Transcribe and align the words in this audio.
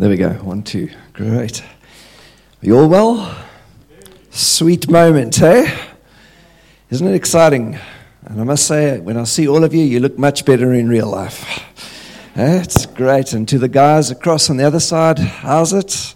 There 0.00 0.08
we 0.08 0.16
go. 0.16 0.30
One, 0.30 0.62
two. 0.62 0.88
Great. 1.12 1.60
Are 1.60 1.66
you 2.62 2.78
all 2.78 2.88
well? 2.88 3.36
Sweet 4.30 4.90
moment, 4.90 5.42
eh? 5.42 5.70
Isn't 6.88 7.06
it 7.06 7.14
exciting? 7.14 7.78
And 8.24 8.40
I 8.40 8.44
must 8.44 8.66
say, 8.66 8.98
when 8.98 9.18
I 9.18 9.24
see 9.24 9.46
all 9.46 9.62
of 9.62 9.74
you, 9.74 9.84
you 9.84 10.00
look 10.00 10.18
much 10.18 10.46
better 10.46 10.72
in 10.72 10.88
real 10.88 11.10
life. 11.10 11.44
Eh? 12.34 12.62
It's 12.62 12.86
great. 12.86 13.34
And 13.34 13.46
to 13.48 13.58
the 13.58 13.68
guys 13.68 14.10
across 14.10 14.48
on 14.48 14.56
the 14.56 14.64
other 14.64 14.80
side, 14.80 15.18
how's 15.18 15.74
it? 15.74 16.14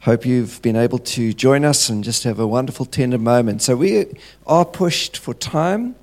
Hope 0.00 0.26
you've 0.26 0.60
been 0.60 0.74
able 0.74 0.98
to 0.98 1.32
join 1.32 1.64
us 1.64 1.88
and 1.88 2.02
just 2.02 2.24
have 2.24 2.40
a 2.40 2.48
wonderful, 2.48 2.84
tender 2.84 3.18
moment. 3.18 3.62
So 3.62 3.76
we 3.76 4.06
are 4.44 4.64
pushed 4.64 5.18
for 5.18 5.34
time. 5.34 5.94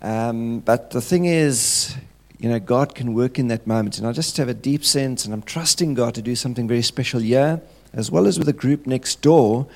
Um, 0.00 0.60
but 0.60 0.90
the 0.90 1.02
thing 1.02 1.26
is, 1.26 1.94
you 2.40 2.48
know, 2.48 2.58
God 2.58 2.94
can 2.94 3.12
work 3.12 3.38
in 3.38 3.48
that 3.48 3.66
moment. 3.66 3.98
And 3.98 4.06
I 4.06 4.12
just 4.12 4.38
have 4.38 4.48
a 4.48 4.54
deep 4.54 4.82
sense, 4.82 5.26
and 5.26 5.34
I'm 5.34 5.42
trusting 5.42 5.92
God 5.92 6.14
to 6.14 6.22
do 6.22 6.34
something 6.34 6.66
very 6.66 6.80
special 6.80 7.20
here, 7.20 7.60
as 7.92 8.10
well 8.10 8.26
as 8.26 8.38
with 8.38 8.46
the 8.46 8.54
group 8.54 8.86
next 8.86 9.20
door, 9.20 9.66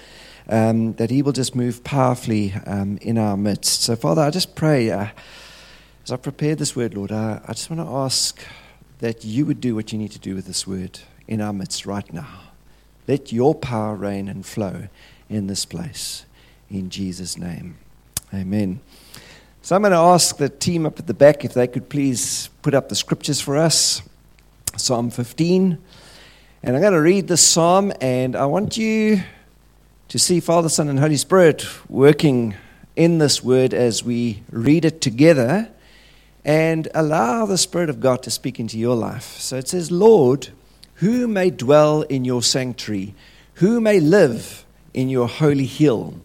um, 0.48 0.94
that 0.94 1.10
He 1.10 1.20
will 1.20 1.32
just 1.32 1.54
move 1.54 1.84
powerfully 1.84 2.54
um, 2.66 2.96
in 3.02 3.18
our 3.18 3.36
midst. 3.36 3.82
So, 3.82 3.96
Father, 3.96 4.22
I 4.22 4.30
just 4.30 4.54
pray, 4.54 4.90
uh, 4.90 5.08
as 6.04 6.10
I 6.10 6.16
prepared 6.16 6.58
this 6.58 6.74
word, 6.74 6.94
Lord, 6.94 7.12
I, 7.12 7.42
I 7.46 7.52
just 7.52 7.68
want 7.68 7.86
to 7.86 7.94
ask 7.94 8.40
that 9.00 9.26
you 9.26 9.44
would 9.44 9.60
do 9.60 9.74
what 9.74 9.92
you 9.92 9.98
need 9.98 10.12
to 10.12 10.18
do 10.18 10.34
with 10.34 10.46
this 10.46 10.66
word 10.66 11.00
in 11.28 11.42
our 11.42 11.52
midst 11.52 11.84
right 11.84 12.10
now. 12.14 12.40
Let 13.06 13.30
your 13.30 13.54
power 13.54 13.94
reign 13.94 14.26
and 14.26 14.46
flow 14.46 14.88
in 15.28 15.48
this 15.48 15.66
place. 15.66 16.24
In 16.70 16.88
Jesus' 16.88 17.36
name. 17.36 17.76
Amen. 18.32 18.80
So 19.64 19.74
I'm 19.74 19.80
going 19.80 19.92
to 19.92 19.96
ask 19.96 20.36
the 20.36 20.50
team 20.50 20.84
up 20.84 20.98
at 20.98 21.06
the 21.06 21.14
back 21.14 21.42
if 21.42 21.54
they 21.54 21.66
could 21.66 21.88
please 21.88 22.50
put 22.60 22.74
up 22.74 22.90
the 22.90 22.94
scriptures 22.94 23.40
for 23.40 23.56
us. 23.56 24.02
Psalm 24.76 25.08
15. 25.08 25.78
And 26.62 26.76
I'm 26.76 26.82
going 26.82 26.92
to 26.92 27.00
read 27.00 27.28
this 27.28 27.40
psalm, 27.40 27.90
and 27.98 28.36
I 28.36 28.44
want 28.44 28.76
you 28.76 29.22
to 30.08 30.18
see 30.18 30.40
Father, 30.40 30.68
Son, 30.68 30.90
and 30.90 30.98
Holy 30.98 31.16
Spirit 31.16 31.66
working 31.88 32.54
in 32.94 33.16
this 33.16 33.42
word 33.42 33.72
as 33.72 34.04
we 34.04 34.42
read 34.50 34.84
it 34.84 35.00
together 35.00 35.70
and 36.44 36.88
allow 36.94 37.46
the 37.46 37.56
Spirit 37.56 37.88
of 37.88 38.00
God 38.00 38.22
to 38.24 38.30
speak 38.30 38.60
into 38.60 38.78
your 38.78 38.96
life. 38.96 39.38
So 39.38 39.56
it 39.56 39.68
says, 39.68 39.90
Lord, 39.90 40.50
who 40.96 41.26
may 41.26 41.48
dwell 41.48 42.02
in 42.02 42.26
your 42.26 42.42
sanctuary? 42.42 43.14
Who 43.54 43.80
may 43.80 43.98
live 43.98 44.66
in 44.92 45.08
your 45.08 45.26
holy 45.26 45.64
hill? 45.64 46.20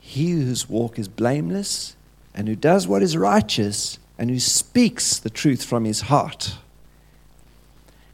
He 0.00 0.32
whose 0.32 0.68
walk 0.68 0.98
is 0.98 1.06
blameless 1.06 1.95
and 2.36 2.46
who 2.46 2.54
does 2.54 2.86
what 2.86 3.02
is 3.02 3.16
righteous 3.16 3.98
and 4.18 4.30
who 4.30 4.38
speaks 4.38 5.18
the 5.18 5.30
truth 5.30 5.64
from 5.64 5.84
his 5.84 6.02
heart 6.02 6.58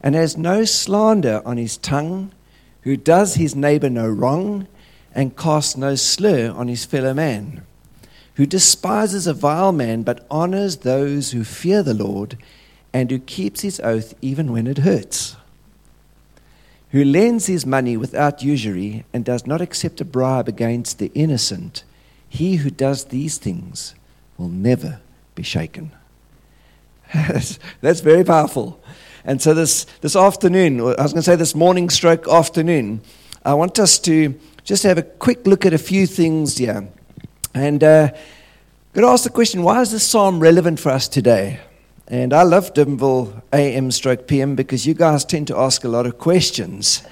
and 0.01 0.15
has 0.15 0.37
no 0.37 0.65
slander 0.65 1.43
on 1.45 1.57
his 1.57 1.77
tongue, 1.77 2.33
who 2.83 2.97
does 2.97 3.35
his 3.35 3.55
neighbor 3.55 3.91
no 3.91 4.09
wrong 4.09 4.67
and 5.15 5.37
casts 5.37 5.77
no 5.77 5.95
slur 5.95 6.51
on 6.51 6.69
his 6.69 6.85
fellow 6.85 7.15
man, 7.15 7.65
who 8.35 8.47
despises 8.47 9.27
a 9.27 9.35
vile 9.35 9.73
man 9.73 10.03
but 10.03 10.27
honors 10.31 10.79
those 10.79 11.33
who 11.33 11.45
fear 11.45 11.83
the 11.83 11.95
Lord 11.95 12.37
and 12.93 13.11
who 13.11 13.19
keeps 13.19 13.61
his 13.61 13.81
oath 13.81 14.15
even 14.21 14.53
when 14.53 14.67
it 14.67 14.79
hurts, 14.79 15.37
who 16.91 17.05
lends 17.05 17.47
his 17.47 17.65
money 17.65 17.97
without 17.97 18.43
usury 18.43 19.05
and 19.13 19.25
does 19.25 19.47
not 19.47 19.61
accept 19.61 20.01
a 20.01 20.05
bribe 20.05 20.49
against 20.49 20.99
the 20.99 21.11
innocent. 21.15 21.85
He 22.29 22.57
who 22.57 22.71
does 22.71 23.05
these 23.05 23.39
things 23.39 23.95
will 24.39 24.49
never 24.49 25.01
be 25.35 25.43
shaken. 25.43 25.93
That's 27.81 28.01
very 28.01 28.25
powerful. 28.25 28.83
And 29.25 29.41
so 29.41 29.55
this, 29.55 29.85
this 30.01 30.17
afternoon, 30.17 30.81
I 30.81 31.03
was 31.03 31.13
going 31.13 31.17
to 31.17 31.23
say 31.23 31.37
this 31.37 31.55
morning 31.55 31.91
stroke 31.91 32.27
afternoon, 32.29 33.03
I 33.45 33.55
want 33.55 33.79
us 33.79 33.99
to 34.01 34.39
just 34.65 34.83
have 34.83 34.99
a 34.99 35.03
quick 35.03 35.47
look 35.47 35.67
at 35.67 35.73
a 35.73 35.79
few 35.79 36.07
things 36.07 36.57
here. 36.57 36.89
And 37.55 37.85
uh, 37.85 38.09
I'm 38.13 38.93
going 38.93 39.07
to 39.07 39.13
ask 39.13 39.25
the 39.25 39.31
question 39.31 39.63
why 39.63 39.81
is 39.81 39.93
this 39.93 40.07
psalm 40.07 40.41
relevant 40.41 40.81
for 40.81 40.91
us 40.91 41.09
today? 41.09 41.61
And 42.09 42.33
I 42.33 42.43
love 42.43 42.75
Durbanville 42.75 43.43
AM 43.53 43.91
stroke 43.91 44.27
PM 44.27 44.55
because 44.55 44.87
you 44.87 44.95
guys 44.95 45.25
tend 45.25 45.47
to 45.49 45.57
ask 45.57 45.85
a 45.85 45.89
lot 45.89 46.07
of 46.07 46.19
questions. 46.19 47.03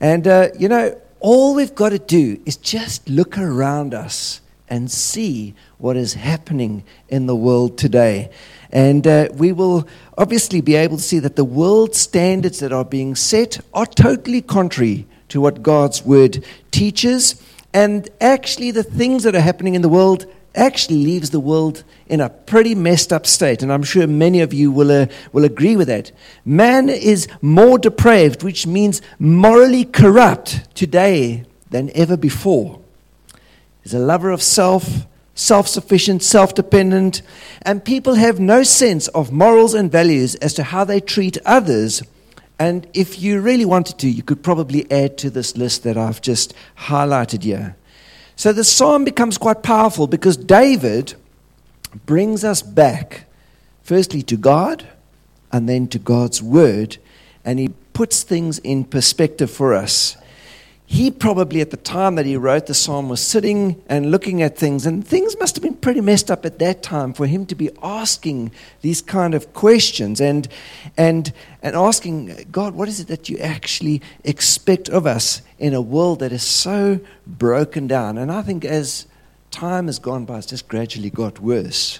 And, 0.00 0.26
uh, 0.28 0.48
you 0.58 0.68
know, 0.68 1.00
all 1.20 1.54
we've 1.54 1.74
got 1.74 1.88
to 1.88 1.98
do 1.98 2.40
is 2.44 2.56
just 2.56 3.08
look 3.08 3.38
around 3.38 3.94
us 3.94 4.40
and 4.68 4.90
see 4.90 5.54
what 5.78 5.96
is 5.96 6.14
happening 6.14 6.84
in 7.08 7.26
the 7.26 7.36
world 7.36 7.76
today. 7.78 8.30
And 8.70 9.06
uh, 9.06 9.28
we 9.34 9.52
will 9.52 9.86
obviously 10.18 10.60
be 10.60 10.74
able 10.74 10.96
to 10.96 11.02
see 11.02 11.18
that 11.20 11.36
the 11.36 11.44
world 11.44 11.94
standards 11.94 12.60
that 12.60 12.72
are 12.72 12.84
being 12.84 13.14
set 13.14 13.60
are 13.72 13.86
totally 13.86 14.42
contrary 14.42 15.06
to 15.28 15.40
what 15.40 15.62
God's 15.62 16.04
word 16.04 16.44
teaches. 16.70 17.42
And 17.72 18.08
actually, 18.20 18.70
the 18.70 18.82
things 18.82 19.22
that 19.24 19.34
are 19.34 19.40
happening 19.40 19.74
in 19.74 19.82
the 19.82 19.88
world 19.88 20.26
actually 20.54 21.04
leaves 21.04 21.30
the 21.30 21.40
world 21.40 21.84
in 22.06 22.20
a 22.20 22.30
pretty 22.30 22.74
messed 22.74 23.12
up 23.12 23.26
state. 23.26 23.62
And 23.62 23.72
I'm 23.72 23.82
sure 23.82 24.06
many 24.06 24.40
of 24.40 24.54
you 24.54 24.72
will, 24.72 24.90
uh, 24.90 25.06
will 25.32 25.44
agree 25.44 25.76
with 25.76 25.88
that. 25.88 26.10
Man 26.44 26.88
is 26.88 27.28
more 27.42 27.78
depraved, 27.78 28.42
which 28.42 28.66
means 28.66 29.02
morally 29.18 29.84
corrupt 29.84 30.74
today 30.74 31.44
than 31.70 31.90
ever 31.94 32.16
before. 32.16 32.80
He's 33.82 33.94
a 33.94 33.98
lover 33.98 34.30
of 34.30 34.42
self, 34.42 35.06
self 35.36 35.68
sufficient, 35.68 36.24
self 36.24 36.54
dependent, 36.54 37.22
and 37.62 37.84
people 37.84 38.14
have 38.14 38.40
no 38.40 38.64
sense 38.64 39.06
of 39.08 39.30
morals 39.30 39.74
and 39.74 39.92
values 39.92 40.34
as 40.36 40.54
to 40.54 40.64
how 40.64 40.82
they 40.82 40.98
treat 40.98 41.38
others. 41.46 42.02
And 42.58 42.88
if 42.94 43.20
you 43.20 43.40
really 43.40 43.66
wanted 43.66 43.98
to, 43.98 44.08
you 44.08 44.22
could 44.22 44.42
probably 44.42 44.90
add 44.90 45.18
to 45.18 45.30
this 45.30 45.56
list 45.56 45.84
that 45.84 45.96
I've 45.96 46.22
just 46.22 46.54
highlighted 46.78 47.44
here. 47.44 47.76
So 48.34 48.52
the 48.52 48.64
psalm 48.64 49.04
becomes 49.04 49.38
quite 49.38 49.62
powerful 49.62 50.06
because 50.06 50.36
David 50.36 51.14
brings 52.06 52.44
us 52.44 52.62
back, 52.62 53.26
firstly, 53.82 54.22
to 54.22 54.36
God 54.36 54.86
and 55.52 55.68
then 55.68 55.86
to 55.88 55.98
God's 55.98 56.42
word, 56.42 56.96
and 57.44 57.58
he 57.58 57.68
puts 57.92 58.22
things 58.22 58.58
in 58.58 58.84
perspective 58.84 59.50
for 59.50 59.74
us 59.74 60.16
he 60.88 61.10
probably 61.10 61.60
at 61.60 61.72
the 61.72 61.76
time 61.76 62.14
that 62.14 62.26
he 62.26 62.36
wrote 62.36 62.66
the 62.66 62.74
psalm 62.74 63.08
was 63.08 63.20
sitting 63.20 63.82
and 63.88 64.12
looking 64.12 64.40
at 64.40 64.56
things 64.56 64.86
and 64.86 65.06
things 65.06 65.36
must 65.40 65.56
have 65.56 65.62
been 65.62 65.74
pretty 65.74 66.00
messed 66.00 66.30
up 66.30 66.46
at 66.46 66.60
that 66.60 66.80
time 66.80 67.12
for 67.12 67.26
him 67.26 67.44
to 67.44 67.56
be 67.56 67.70
asking 67.82 68.52
these 68.82 69.02
kind 69.02 69.34
of 69.34 69.52
questions 69.52 70.20
and 70.20 70.46
and 70.96 71.32
and 71.60 71.74
asking 71.74 72.46
god 72.52 72.74
what 72.74 72.88
is 72.88 73.00
it 73.00 73.08
that 73.08 73.28
you 73.28 73.36
actually 73.38 74.00
expect 74.22 74.88
of 74.88 75.06
us 75.06 75.42
in 75.58 75.74
a 75.74 75.80
world 75.80 76.20
that 76.20 76.32
is 76.32 76.44
so 76.44 77.00
broken 77.26 77.88
down? 77.88 78.16
And 78.16 78.30
i 78.30 78.40
think 78.40 78.64
as 78.64 79.06
time 79.50 79.86
has 79.86 79.98
gone 79.98 80.24
by 80.24 80.38
it's 80.38 80.46
just 80.46 80.68
gradually 80.68 81.10
got 81.10 81.40
worse. 81.40 81.98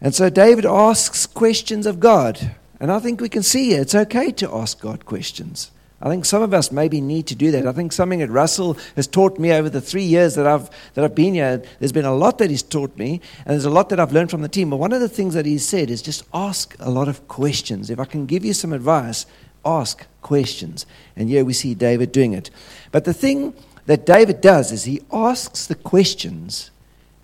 And 0.00 0.14
so 0.14 0.30
david 0.30 0.64
asks 0.64 1.26
questions 1.26 1.84
of 1.84 1.98
god 1.98 2.54
and 2.78 2.92
i 2.92 3.00
think 3.00 3.20
we 3.20 3.28
can 3.28 3.42
see 3.42 3.72
it's 3.72 3.94
okay 3.94 4.30
to 4.30 4.54
ask 4.54 4.80
god 4.80 5.04
questions 5.04 5.72
I 6.02 6.08
think 6.08 6.24
some 6.24 6.42
of 6.42 6.52
us 6.52 6.72
maybe 6.72 7.00
need 7.00 7.28
to 7.28 7.36
do 7.36 7.52
that. 7.52 7.64
I 7.64 7.70
think 7.70 7.92
something 7.92 8.18
that 8.18 8.28
Russell 8.28 8.76
has 8.96 9.06
taught 9.06 9.38
me 9.38 9.52
over 9.52 9.70
the 9.70 9.80
three 9.80 10.02
years 10.02 10.34
that 10.34 10.48
I've, 10.48 10.68
that 10.94 11.04
I've 11.04 11.14
been 11.14 11.34
here, 11.34 11.62
there's 11.78 11.92
been 11.92 12.04
a 12.04 12.14
lot 12.14 12.38
that 12.38 12.50
he's 12.50 12.62
taught 12.62 12.96
me, 12.98 13.20
and 13.46 13.52
there's 13.52 13.64
a 13.64 13.70
lot 13.70 13.88
that 13.90 14.00
I've 14.00 14.12
learned 14.12 14.30
from 14.30 14.42
the 14.42 14.48
team. 14.48 14.70
But 14.70 14.78
one 14.78 14.92
of 14.92 15.00
the 15.00 15.08
things 15.08 15.34
that 15.34 15.46
he's 15.46 15.64
said 15.64 15.90
is 15.90 16.02
just 16.02 16.24
ask 16.34 16.74
a 16.80 16.90
lot 16.90 17.06
of 17.06 17.28
questions. 17.28 17.88
If 17.88 18.00
I 18.00 18.04
can 18.04 18.26
give 18.26 18.44
you 18.44 18.52
some 18.52 18.72
advice, 18.72 19.26
ask 19.64 20.04
questions. 20.22 20.86
And 21.14 21.28
here 21.28 21.44
we 21.44 21.52
see 21.52 21.72
David 21.72 22.10
doing 22.10 22.32
it. 22.32 22.50
But 22.90 23.04
the 23.04 23.14
thing 23.14 23.54
that 23.86 24.04
David 24.04 24.40
does 24.40 24.72
is 24.72 24.82
he 24.84 25.02
asks 25.12 25.66
the 25.68 25.76
questions, 25.76 26.72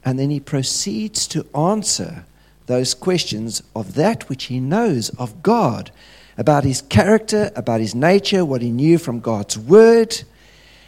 and 0.04 0.20
then 0.20 0.30
he 0.30 0.38
proceeds 0.38 1.26
to 1.28 1.44
answer 1.52 2.26
those 2.66 2.94
questions 2.94 3.60
of 3.74 3.94
that 3.94 4.28
which 4.28 4.44
he 4.44 4.60
knows 4.60 5.08
of 5.10 5.42
God 5.42 5.90
about 6.38 6.64
his 6.64 6.80
character, 6.82 7.50
about 7.56 7.80
his 7.80 7.94
nature, 7.94 8.44
what 8.44 8.62
he 8.62 8.70
knew 8.70 8.96
from 8.96 9.20
God's 9.20 9.58
word. 9.58 10.22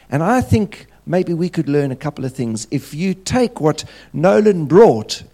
And 0.09 0.23
I 0.23 0.41
think 0.41 0.87
maybe 1.05 1.35
we 1.35 1.49
could 1.49 1.69
learn 1.69 1.91
a 1.91 1.97
couple 1.97 2.25
of 2.25 2.33
things. 2.33 2.69
If 2.71 2.95
you 2.95 3.15
take 3.15 3.61
what 3.61 3.85
Nolan 4.13 4.67
brought 4.67 5.25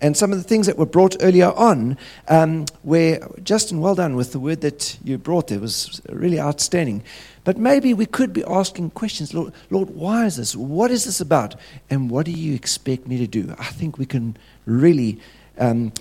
and 0.00 0.16
some 0.16 0.32
of 0.32 0.38
the 0.38 0.44
things 0.44 0.66
that 0.66 0.76
were 0.76 0.86
brought 0.86 1.16
earlier 1.20 1.52
on, 1.52 1.96
um, 2.26 2.64
where 2.82 3.20
Justin, 3.44 3.78
well 3.78 3.94
done 3.94 4.16
with 4.16 4.32
the 4.32 4.40
word 4.40 4.62
that 4.62 4.98
you 5.04 5.16
brought 5.16 5.46
there, 5.46 5.60
was 5.60 6.02
really 6.08 6.40
outstanding. 6.40 7.04
But 7.44 7.56
maybe 7.56 7.94
we 7.94 8.06
could 8.06 8.32
be 8.32 8.42
asking 8.44 8.90
questions 8.90 9.34
Lord, 9.34 9.52
Lord, 9.70 9.90
why 9.90 10.26
is 10.26 10.36
this? 10.36 10.56
What 10.56 10.90
is 10.90 11.04
this 11.04 11.20
about? 11.20 11.54
And 11.90 12.10
what 12.10 12.26
do 12.26 12.32
you 12.32 12.54
expect 12.54 13.06
me 13.06 13.18
to 13.18 13.26
do? 13.26 13.54
I 13.58 13.66
think 13.66 13.98
we 13.98 14.06
can 14.06 14.36
really 14.66 15.20
um, 15.58 15.92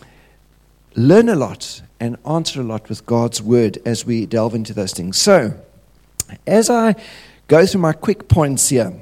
learn 0.95 1.29
a 1.29 1.35
lot 1.35 1.81
and 1.99 2.17
answer 2.25 2.61
a 2.61 2.63
lot 2.63 2.89
with 2.89 3.05
God's 3.05 3.41
word 3.41 3.77
as 3.85 4.05
we 4.05 4.25
delve 4.25 4.55
into 4.55 4.73
those 4.73 4.93
things. 4.93 5.17
So, 5.17 5.53
as 6.47 6.69
I 6.69 6.95
go 7.47 7.65
through 7.65 7.81
my 7.81 7.93
quick 7.93 8.27
points 8.27 8.69
here, 8.69 8.93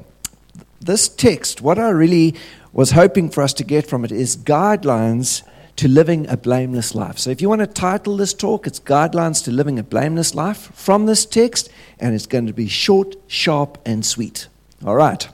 this 0.81 1.07
text, 1.07 1.61
what 1.61 1.79
I 1.79 1.89
really 1.89 2.35
was 2.73 2.91
hoping 2.91 3.29
for 3.29 3.41
us 3.41 3.53
to 3.53 3.63
get 3.63 3.87
from 3.87 4.05
it 4.05 4.11
is 4.11 4.37
guidelines 4.37 5.43
to 5.77 5.87
living 5.87 6.27
a 6.29 6.35
blameless 6.35 6.93
life. 6.93 7.17
So, 7.17 7.29
if 7.29 7.41
you 7.41 7.47
want 7.47 7.61
to 7.61 7.67
title 7.67 8.17
this 8.17 8.33
talk, 8.33 8.67
it's 8.67 8.81
Guidelines 8.81 9.43
to 9.45 9.51
Living 9.51 9.79
a 9.79 9.83
Blameless 9.83 10.35
Life 10.35 10.71
from 10.75 11.05
this 11.05 11.25
text, 11.25 11.69
and 11.99 12.13
it's 12.13 12.25
going 12.25 12.47
to 12.47 12.53
be 12.53 12.67
short, 12.67 13.15
sharp, 13.27 13.77
and 13.85 14.05
sweet. 14.05 14.47
All 14.85 14.95
right. 14.95 15.27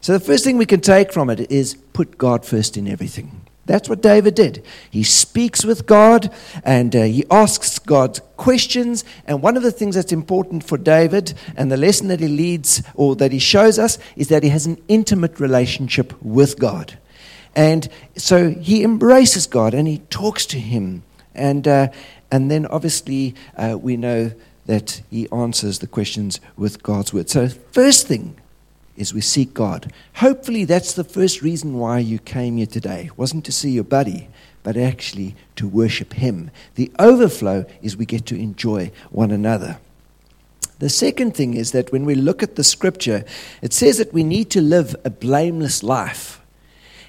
So, 0.00 0.12
the 0.12 0.20
first 0.20 0.44
thing 0.44 0.56
we 0.56 0.66
can 0.66 0.80
take 0.80 1.12
from 1.12 1.30
it 1.30 1.50
is 1.50 1.74
put 1.92 2.16
God 2.16 2.46
first 2.46 2.76
in 2.76 2.86
everything. 2.86 3.40
That's 3.64 3.88
what 3.88 4.02
David 4.02 4.34
did. 4.34 4.64
He 4.90 5.04
speaks 5.04 5.64
with 5.64 5.86
God 5.86 6.32
and 6.64 6.94
uh, 6.96 7.04
he 7.04 7.24
asks 7.30 7.78
God 7.78 8.20
questions. 8.36 9.04
And 9.24 9.40
one 9.40 9.56
of 9.56 9.62
the 9.62 9.70
things 9.70 9.94
that's 9.94 10.12
important 10.12 10.64
for 10.64 10.76
David 10.76 11.34
and 11.56 11.70
the 11.70 11.76
lesson 11.76 12.08
that 12.08 12.18
he 12.18 12.26
leads 12.26 12.82
or 12.94 13.14
that 13.16 13.30
he 13.30 13.38
shows 13.38 13.78
us 13.78 13.98
is 14.16 14.28
that 14.28 14.42
he 14.42 14.48
has 14.48 14.66
an 14.66 14.82
intimate 14.88 15.38
relationship 15.38 16.12
with 16.22 16.58
God. 16.58 16.98
And 17.54 17.88
so 18.16 18.50
he 18.50 18.82
embraces 18.82 19.46
God 19.46 19.74
and 19.74 19.86
he 19.86 19.98
talks 20.10 20.44
to 20.46 20.58
him. 20.58 21.04
And, 21.34 21.68
uh, 21.68 21.88
and 22.32 22.50
then 22.50 22.66
obviously 22.66 23.36
uh, 23.56 23.78
we 23.80 23.96
know 23.96 24.32
that 24.66 25.02
he 25.10 25.28
answers 25.30 25.78
the 25.78 25.86
questions 25.86 26.40
with 26.56 26.82
God's 26.82 27.12
word. 27.12 27.28
So, 27.28 27.48
first 27.48 28.06
thing 28.06 28.36
is 28.96 29.14
we 29.14 29.20
seek 29.20 29.54
God. 29.54 29.92
Hopefully, 30.16 30.64
that's 30.64 30.94
the 30.94 31.04
first 31.04 31.42
reason 31.42 31.78
why 31.78 31.98
you 31.98 32.18
came 32.18 32.56
here 32.56 32.66
today. 32.66 33.06
It 33.06 33.18
wasn't 33.18 33.44
to 33.46 33.52
see 33.52 33.70
your 33.70 33.84
buddy, 33.84 34.28
but 34.62 34.76
actually 34.76 35.34
to 35.56 35.66
worship 35.66 36.14
Him. 36.14 36.50
The 36.74 36.90
overflow 36.98 37.64
is 37.80 37.96
we 37.96 38.06
get 38.06 38.26
to 38.26 38.36
enjoy 38.36 38.92
one 39.10 39.30
another. 39.30 39.78
The 40.78 40.90
second 40.90 41.36
thing 41.36 41.54
is 41.54 41.70
that 41.72 41.92
when 41.92 42.04
we 42.04 42.14
look 42.14 42.42
at 42.42 42.56
the 42.56 42.64
scripture, 42.64 43.24
it 43.62 43.72
says 43.72 43.98
that 43.98 44.12
we 44.12 44.24
need 44.24 44.50
to 44.50 44.60
live 44.60 44.96
a 45.04 45.10
blameless 45.10 45.82
life. 45.82 46.40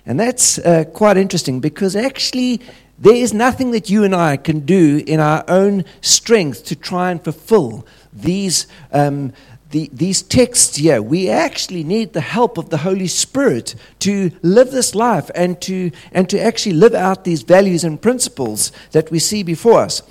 And 0.06 0.19
that's 0.19 0.59
uh, 0.59 0.83
quite 0.94 1.18
interesting 1.18 1.59
because 1.59 1.95
actually, 1.95 2.62
there 3.00 3.15
is 3.15 3.33
nothing 3.33 3.71
that 3.71 3.89
you 3.89 4.03
and 4.03 4.13
I 4.13 4.38
can 4.38 4.59
do 4.59 5.03
in 5.07 5.19
our 5.19 5.44
own 5.47 5.85
strength 6.01 6.65
to 6.65 6.75
try 6.75 7.09
and 7.09 7.24
fulfill 7.24 7.85
these. 8.12 8.68
Um, 8.91 9.33
the, 9.73 9.89
these 9.91 10.21
texts 10.21 10.75
here, 10.75 11.01
we 11.01 11.29
actually 11.29 11.83
need 11.83 12.13
the 12.13 12.21
help 12.21 12.59
of 12.59 12.69
the 12.69 12.77
Holy 12.77 13.07
Spirit 13.07 13.73
to 13.99 14.29
live 14.43 14.69
this 14.69 14.93
life 14.93 15.31
and 15.33 15.59
to, 15.61 15.89
and 16.11 16.29
to 16.29 16.39
actually 16.39 16.75
live 16.75 16.93
out 16.93 17.23
these 17.23 17.41
values 17.41 17.83
and 17.83 17.99
principles 17.99 18.71
that 18.91 19.09
we 19.09 19.17
see 19.17 19.41
before 19.41 19.79
us. 19.79 20.03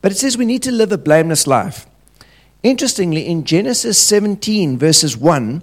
But 0.00 0.12
it 0.12 0.14
says 0.14 0.38
we 0.38 0.44
need 0.44 0.62
to 0.62 0.70
live 0.70 0.92
a 0.92 0.96
blameless 0.96 1.48
life. 1.48 1.86
Interestingly, 2.62 3.26
in 3.26 3.42
Genesis 3.42 3.98
17, 3.98 4.78
verses 4.78 5.16
1, 5.16 5.60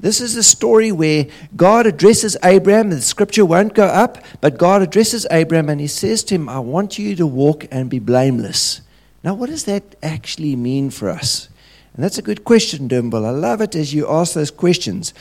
this 0.00 0.22
is 0.22 0.34
a 0.34 0.42
story 0.42 0.90
where 0.90 1.26
God 1.54 1.86
addresses 1.86 2.34
Abraham. 2.42 2.88
The 2.88 3.02
scripture 3.02 3.44
won't 3.44 3.74
go 3.74 3.84
up, 3.84 4.24
but 4.40 4.56
God 4.56 4.80
addresses 4.80 5.26
Abraham 5.30 5.68
and 5.68 5.82
he 5.82 5.86
says 5.86 6.24
to 6.24 6.36
him, 6.36 6.48
I 6.48 6.60
want 6.60 6.98
you 6.98 7.14
to 7.16 7.26
walk 7.26 7.66
and 7.70 7.90
be 7.90 7.98
blameless. 7.98 8.80
Now, 9.22 9.34
what 9.34 9.50
does 9.50 9.64
that 9.64 9.96
actually 10.02 10.56
mean 10.56 10.88
for 10.88 11.10
us? 11.10 11.50
And 11.96 12.04
that's 12.04 12.18
a 12.18 12.22
good 12.22 12.44
question, 12.44 12.88
Dumble. 12.88 13.24
I 13.24 13.30
love 13.30 13.62
it 13.62 13.74
as 13.74 13.94
you 13.94 14.06
ask 14.06 14.34
those 14.34 14.50
questions. 14.50 15.14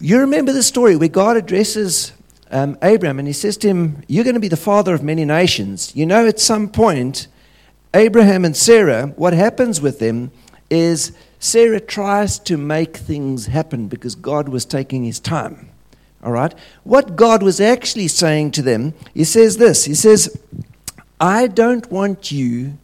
You 0.00 0.20
remember 0.20 0.52
the 0.52 0.62
story 0.62 0.94
where 0.94 1.08
God 1.08 1.36
addresses 1.36 2.12
um, 2.52 2.78
Abraham 2.82 3.18
and 3.18 3.26
he 3.26 3.34
says 3.34 3.56
to 3.58 3.68
him, 3.68 4.02
You're 4.06 4.22
going 4.22 4.34
to 4.34 4.40
be 4.40 4.46
the 4.46 4.56
father 4.56 4.94
of 4.94 5.02
many 5.02 5.24
nations. 5.24 5.94
You 5.96 6.06
know, 6.06 6.24
at 6.26 6.38
some 6.38 6.68
point, 6.68 7.26
Abraham 7.94 8.44
and 8.44 8.56
Sarah, 8.56 9.08
what 9.16 9.32
happens 9.32 9.80
with 9.80 9.98
them 9.98 10.30
is 10.70 11.10
Sarah 11.40 11.80
tries 11.80 12.38
to 12.40 12.56
make 12.56 12.96
things 12.96 13.46
happen 13.46 13.88
because 13.88 14.14
God 14.14 14.48
was 14.48 14.64
taking 14.64 15.04
his 15.04 15.18
time. 15.18 15.68
All 16.22 16.30
right? 16.30 16.54
What 16.84 17.16
God 17.16 17.42
was 17.42 17.60
actually 17.60 18.06
saying 18.06 18.52
to 18.52 18.62
them, 18.62 18.94
he 19.14 19.24
says 19.24 19.56
this 19.56 19.84
He 19.84 19.94
says, 19.94 20.40
I 21.18 21.48
don't 21.48 21.90
want 21.90 22.30
you 22.30 22.78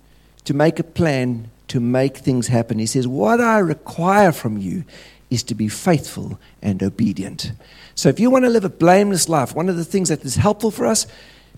to 0.44 0.54
make 0.54 0.80
a 0.80 0.84
plan 0.84 1.48
to 1.68 1.80
make 1.80 2.18
things 2.18 2.48
happen. 2.48 2.78
He 2.78 2.86
says, 2.86 3.06
What 3.06 3.40
I 3.40 3.58
require 3.58 4.32
from 4.32 4.56
you 4.58 4.84
is 5.30 5.42
to 5.44 5.54
be 5.54 5.68
faithful 5.68 6.38
and 6.62 6.82
obedient. 6.82 7.52
So, 7.94 8.08
if 8.08 8.20
you 8.20 8.30
want 8.30 8.44
to 8.44 8.50
live 8.50 8.64
a 8.64 8.70
blameless 8.70 9.28
life, 9.28 9.54
one 9.54 9.68
of 9.68 9.76
the 9.76 9.84
things 9.84 10.08
that 10.08 10.24
is 10.24 10.36
helpful 10.36 10.70
for 10.70 10.86
us, 10.86 11.06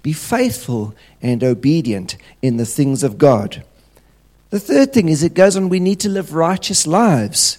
be 0.02 0.12
faithful 0.12 0.94
and 1.20 1.43
obedient 1.43 2.16
in 2.40 2.56
the 2.56 2.64
things 2.64 3.02
of 3.02 3.19
God. 3.19 3.64
The 4.50 4.60
third 4.60 4.93
thing 4.93 5.08
is 5.08 5.22
it 5.22 5.34
goes 5.34 5.56
on, 5.56 5.69
we 5.69 5.81
need 5.81 6.00
to 6.00 6.08
live 6.08 6.34
righteous 6.34 6.87
lives. 6.87 7.57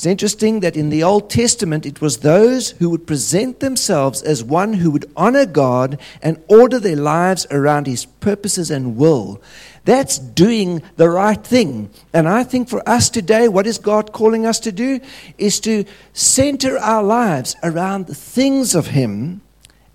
It's 0.00 0.06
interesting 0.06 0.60
that 0.60 0.78
in 0.78 0.88
the 0.88 1.02
Old 1.02 1.28
Testament, 1.28 1.84
it 1.84 2.00
was 2.00 2.20
those 2.20 2.70
who 2.70 2.88
would 2.88 3.06
present 3.06 3.60
themselves 3.60 4.22
as 4.22 4.42
one 4.42 4.72
who 4.72 4.90
would 4.92 5.12
honor 5.14 5.44
God 5.44 6.00
and 6.22 6.42
order 6.48 6.78
their 6.78 6.96
lives 6.96 7.46
around 7.50 7.86
His 7.86 8.06
purposes 8.06 8.70
and 8.70 8.96
will. 8.96 9.42
That's 9.84 10.18
doing 10.18 10.80
the 10.96 11.10
right 11.10 11.44
thing. 11.44 11.90
And 12.14 12.30
I 12.30 12.44
think 12.44 12.70
for 12.70 12.82
us 12.88 13.10
today, 13.10 13.46
what 13.46 13.66
is 13.66 13.76
God 13.76 14.10
calling 14.14 14.46
us 14.46 14.58
to 14.60 14.72
do? 14.72 15.00
Is 15.36 15.60
to 15.60 15.84
center 16.14 16.78
our 16.78 17.02
lives 17.02 17.54
around 17.62 18.06
the 18.06 18.14
things 18.14 18.74
of 18.74 18.86
Him 18.86 19.42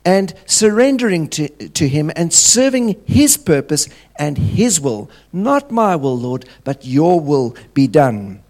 and 0.06 0.36
surrendering 0.46 1.30
to, 1.30 1.48
to 1.69 1.88
Him 1.88 2.12
and 2.16 2.31
serving 2.31 3.02
His 3.07 3.38
purpose 3.38 3.90
and 4.18 4.38
His 4.38 4.80
will. 4.80 5.10
Not 5.34 5.72
my 5.72 5.96
will, 5.96 6.16
Lord, 6.16 6.48
but 6.63 6.86
your 6.86 7.19
will 7.19 7.56
be 7.74 7.88
done. 7.88 8.44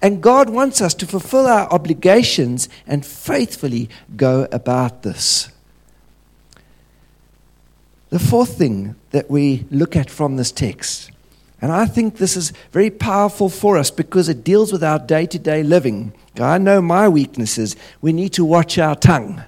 And 0.00 0.22
God 0.22 0.50
wants 0.50 0.80
us 0.80 0.94
to 0.94 1.06
fulfill 1.06 1.46
our 1.46 1.68
obligations 1.70 2.68
and 2.86 3.04
faithfully 3.04 3.88
go 4.16 4.48
about 4.50 5.02
this. 5.02 5.50
The 8.10 8.18
fourth 8.18 8.58
thing 8.58 8.94
that 9.10 9.30
we 9.30 9.66
look 9.70 9.96
at 9.96 10.10
from 10.10 10.36
this 10.36 10.52
text, 10.52 11.10
and 11.60 11.72
I 11.72 11.86
think 11.86 12.16
this 12.16 12.36
is 12.36 12.52
very 12.72 12.90
powerful 12.90 13.48
for 13.48 13.78
us 13.78 13.90
because 13.90 14.28
it 14.28 14.44
deals 14.44 14.72
with 14.72 14.82
our 14.82 14.98
day 14.98 15.26
to 15.26 15.38
day 15.38 15.62
living. 15.62 16.12
I 16.38 16.58
know 16.58 16.82
my 16.82 17.08
weaknesses. 17.08 17.76
We 18.00 18.12
need 18.12 18.32
to 18.34 18.44
watch 18.44 18.78
our 18.78 18.96
tongue. 18.96 19.42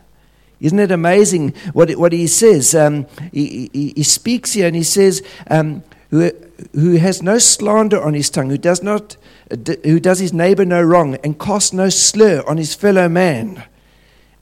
Isn't 0.61 0.79
it 0.79 0.91
amazing 0.91 1.55
what, 1.73 1.91
what 1.93 2.13
he 2.13 2.27
says? 2.27 2.75
Um, 2.75 3.07
he, 3.33 3.69
he, 3.73 3.93
he, 3.97 4.03
speaks 4.03 4.53
here 4.53 4.67
and 4.67 4.77
he 4.77 4.83
says, 4.83 5.23
um, 5.51 5.83
who, 6.11 6.31
who 6.73 6.97
has 6.97 7.23
no 7.23 7.39
slander 7.39 8.01
on 8.01 8.15
his 8.15 8.31
tongue, 8.31 8.49
who 8.49 8.57
does, 8.57 8.83
not, 8.83 9.17
who 9.85 10.01
does 10.01 10.19
his 10.19 10.33
neighbor 10.33 10.65
no 10.65 10.83
wrong, 10.83 11.17
and 11.17 11.39
casts 11.39 11.73
no 11.73 11.89
slur 11.89 12.43
on 12.47 12.57
his 12.57 12.75
fellow 12.75 13.09
man. 13.09 13.65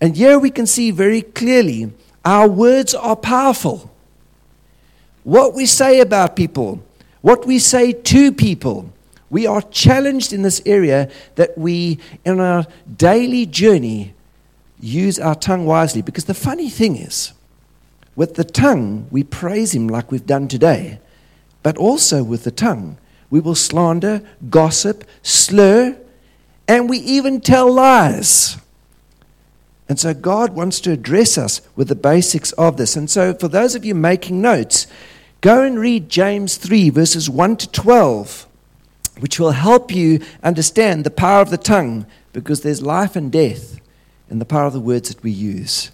And 0.00 0.16
here 0.16 0.38
we 0.38 0.50
can 0.50 0.66
see 0.66 0.90
very 0.90 1.22
clearly 1.22 1.92
our 2.24 2.48
words 2.48 2.94
are 2.94 3.16
powerful. 3.16 3.90
What 5.24 5.54
we 5.54 5.66
say 5.66 6.00
about 6.00 6.36
people, 6.36 6.82
what 7.20 7.46
we 7.46 7.58
say 7.58 7.92
to 7.92 8.32
people, 8.32 8.92
we 9.30 9.46
are 9.46 9.62
challenged 9.62 10.32
in 10.32 10.42
this 10.42 10.60
area 10.66 11.10
that 11.36 11.56
we, 11.56 11.98
in 12.24 12.38
our 12.40 12.66
daily 12.96 13.46
journey, 13.46 14.14
use 14.80 15.18
our 15.18 15.34
tongue 15.34 15.64
wisely. 15.64 16.02
Because 16.02 16.24
the 16.24 16.34
funny 16.34 16.68
thing 16.68 16.96
is, 16.96 17.32
with 18.14 18.34
the 18.34 18.44
tongue, 18.44 19.06
we 19.10 19.22
praise 19.22 19.74
Him 19.74 19.88
like 19.88 20.10
we've 20.10 20.26
done 20.26 20.48
today. 20.48 20.98
But 21.62 21.76
also 21.76 22.22
with 22.22 22.44
the 22.44 22.50
tongue, 22.50 22.98
we 23.32 23.40
will 23.40 23.56
slander, 23.56 24.22
gossip, 24.48 25.02
slur, 25.22 25.96
and 26.68 26.88
we 26.88 26.98
even 26.98 27.40
tell 27.40 27.72
lies. 27.72 28.58
And 29.88 29.98
so 29.98 30.14
God 30.14 30.54
wants 30.54 30.78
to 30.82 30.92
address 30.92 31.36
us 31.36 31.60
with 31.74 31.88
the 31.88 31.96
basics 31.96 32.52
of 32.52 32.76
this. 32.76 32.94
And 32.94 33.10
so, 33.10 33.34
for 33.34 33.48
those 33.48 33.74
of 33.74 33.84
you 33.84 33.96
making 33.96 34.40
notes, 34.40 34.86
Go 35.42 35.64
and 35.64 35.76
read 35.76 36.08
James 36.08 36.56
3, 36.56 36.90
verses 36.90 37.28
1 37.28 37.56
to 37.56 37.70
12, 37.72 38.46
which 39.18 39.40
will 39.40 39.50
help 39.50 39.92
you 39.92 40.20
understand 40.40 41.02
the 41.02 41.10
power 41.10 41.42
of 41.42 41.50
the 41.50 41.58
tongue 41.58 42.06
because 42.32 42.60
there's 42.60 42.80
life 42.80 43.16
and 43.16 43.32
death 43.32 43.80
in 44.30 44.38
the 44.38 44.44
power 44.44 44.66
of 44.66 44.72
the 44.72 44.78
words 44.78 45.08
that 45.08 45.20
we 45.24 45.32
use. 45.32 45.90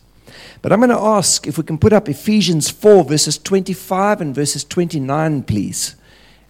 But 0.60 0.70
I'm 0.70 0.80
going 0.80 0.90
to 0.90 0.98
ask 0.98 1.46
if 1.46 1.56
we 1.56 1.64
can 1.64 1.78
put 1.78 1.94
up 1.94 2.10
Ephesians 2.10 2.68
4, 2.68 3.04
verses 3.04 3.38
25 3.38 4.20
and 4.20 4.34
verses 4.34 4.64
29, 4.64 5.44
please. 5.44 5.96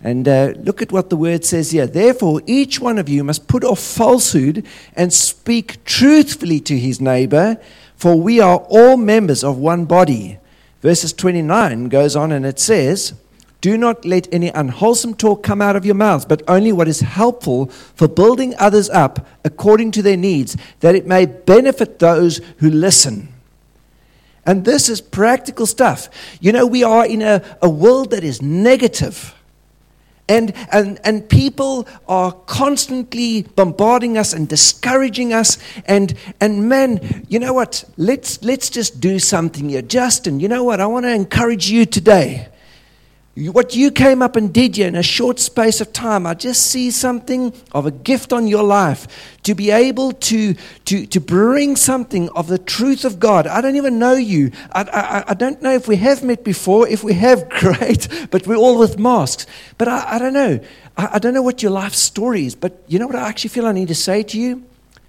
And 0.03 0.29
uh, 0.29 0.55
look 0.57 0.81
at 0.81 0.93
what 0.93 1.11
the 1.11 1.17
word 1.17 1.45
says 1.45 1.73
here. 1.73 1.87
Therefore, 1.87 2.41
each 2.47 2.81
one 2.81 2.99
of 2.99 3.09
you 3.09 3.25
must 3.25 3.49
put 3.49 3.65
off 3.65 3.81
falsehood 3.81 4.65
and 4.95 5.13
speak 5.13 5.85
truthfully 5.85 6.61
to 6.61 6.79
his 6.79 7.01
neighbor, 7.01 7.61
for 7.97 8.21
we 8.21 8.39
are 8.39 8.59
all 8.69 8.97
members 8.97 9.43
of 9.43 9.59
one 9.59 9.87
body. 9.87 10.39
Verses 10.83 11.13
29 11.13 11.89
goes 11.89 12.15
on 12.15 12.31
and 12.31 12.47
it 12.47 12.61
says, 12.61 13.15
Do 13.61 13.77
not 13.77 14.05
let 14.05 14.33
any 14.33 14.51
unwholesome 14.51 15.15
talk 15.15 15.43
come 15.43 15.61
out 15.61 15.75
of 15.75 15.85
your 15.85 15.97
mouths, 15.97 16.25
but 16.25 16.43
only 16.47 16.71
what 16.71 16.87
is 16.87 17.01
helpful 17.01 17.67
for 17.67 18.07
building 18.07 18.55
others 18.57 18.89
up 18.91 19.27
according 19.45 19.91
to 19.93 20.03
their 20.03 20.17
needs, 20.17 20.57
that 20.79 20.95
it 20.95 21.09
may 21.09 21.27
benefit 21.27 21.99
those 21.99 22.41
who 22.59 22.71
listen. 22.71 23.35
And 24.47 24.65
this 24.65 24.89
is 24.89 25.01
practical 25.01 25.67
stuff. 25.67 26.09
You 26.41 26.53
know, 26.53 26.67
we 26.67 26.85
are 26.85 27.05
in 27.05 27.21
a, 27.21 27.43
a 27.61 27.69
world 27.69 28.11
that 28.13 28.23
is 28.23 28.41
negative. 28.41 29.35
And, 30.29 30.53
and, 30.73 31.01
and 31.05 31.29
people 31.29 31.89
are 32.07 32.33
constantly 32.33 33.43
bombarding 33.43 34.19
us 34.19 34.33
and 34.33 34.49
discouraging 34.49 35.33
us. 35.33 35.59
And, 35.87 36.15
and 36.41 36.69
man, 36.69 37.25
you 37.29 37.39
know 37.39 37.55
what? 37.55 37.85
Let's, 37.97 38.43
let's 38.43 38.69
just 38.69 39.01
do 39.01 39.19
something 39.19 39.71
here. 39.71 39.83
Justin, 39.83 40.41
you 40.41 40.49
know 40.49 40.65
what? 40.65 40.81
I 40.81 40.87
want 40.87 41.07
to 41.07 41.13
encourage 41.15 41.71
you 41.71 41.87
today 41.87 42.49
what 43.47 43.77
you 43.77 43.91
came 43.91 44.21
up 44.21 44.37
and 44.37 44.53
did 44.53 44.79
in 44.79 44.97
a 44.97 45.03
short 45.03 45.39
space 45.39 45.81
of 45.81 45.93
time, 45.93 46.27
I 46.27 46.35
just 46.35 46.67
see 46.67 46.91
something 46.91 47.53
of 47.73 47.87
a 47.87 47.91
gift 47.91 48.33
on 48.33 48.49
your 48.49 48.65
life 48.65 49.07
to 49.45 49.55
be 49.55 49.71
able 49.71 50.13
to, 50.13 50.55
to, 50.87 51.07
to 51.07 51.21
bring 51.21 51.77
something 51.77 52.29
of 52.31 52.49
the 52.49 52.59
truth 52.59 53.05
of 53.05 53.21
God. 53.21 53.47
I 53.47 53.61
don't 53.61 53.77
even 53.77 53.99
know 53.99 54.15
you. 54.15 54.51
I, 54.73 54.83
I, 54.83 55.25
I 55.29 55.35
don't 55.35 55.63
know 55.63 55.73
if 55.73 55.87
we 55.87 55.97
have 55.97 56.25
met 56.25 56.43
before. 56.43 56.89
If 56.89 57.05
we 57.05 57.15
have, 57.15 57.49
great, 57.61 58.09
but 58.31 58.47
we're 58.47 58.57
all 58.57 58.79
with 58.79 58.99
masks. 58.99 59.47
But 59.77 59.89
I, 59.89 60.17
I 60.17 60.19
don't 60.19 60.35
know. 60.35 60.59
I, 60.97 61.09
I 61.15 61.19
don't 61.21 61.35
know 61.35 61.43
what 61.43 61.63
your 61.63 61.73
life 61.73 61.95
story 61.95 62.45
is, 62.45 62.57
but 62.57 62.83
you 62.89 62.99
know 62.99 63.07
what 63.07 63.17
I 63.17 63.29
actually 63.29 63.51
feel 63.51 63.67
I 63.67 63.73
need 63.73 63.89
to 63.89 63.95
say 63.95 64.25
to 64.25 64.39
you? 64.39 64.65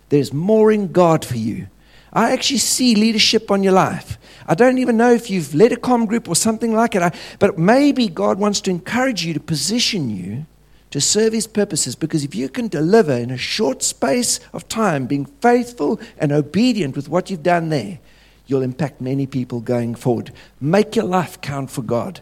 There's 0.09 0.31
more 0.31 0.71
in 0.71 0.91
God 0.91 1.25
for 1.25 1.37
you. 1.37 1.67
I 2.13 2.31
actually 2.31 2.59
see 2.59 2.95
leadership 2.95 3.49
on 3.49 3.63
your 3.63 3.73
life. 3.73 4.18
I 4.47 4.55
don't 4.55 4.77
even 4.77 4.97
know 4.97 5.11
if 5.11 5.29
you've 5.29 5.53
led 5.53 5.71
a 5.71 5.77
com 5.77 6.05
group 6.05 6.27
or 6.27 6.35
something 6.35 6.73
like 6.73 6.95
it, 6.95 7.13
but 7.39 7.57
maybe 7.57 8.07
God 8.07 8.39
wants 8.39 8.61
to 8.61 8.71
encourage 8.71 9.25
you 9.25 9.33
to 9.33 9.39
position 9.39 10.09
you 10.09 10.45
to 10.91 10.99
serve 10.99 11.33
His 11.33 11.47
purposes 11.47 11.95
because 11.95 12.23
if 12.23 12.33
you 12.33 12.49
can 12.49 12.67
deliver 12.67 13.13
in 13.13 13.31
a 13.31 13.37
short 13.37 13.83
space 13.83 14.39
of 14.53 14.67
time, 14.67 15.05
being 15.05 15.25
faithful 15.25 15.99
and 16.17 16.31
obedient 16.31 16.95
with 16.95 17.09
what 17.09 17.29
you've 17.29 17.43
done 17.43 17.69
there, 17.69 17.99
you'll 18.47 18.63
impact 18.63 18.99
many 18.99 19.27
people 19.27 19.61
going 19.61 19.93
forward. 19.95 20.31
Make 20.59 20.95
your 20.95 21.05
life 21.05 21.39
count 21.41 21.69
for 21.69 21.83
God. 21.83 22.21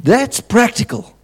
That's 0.00 0.40
practical. 0.40 1.16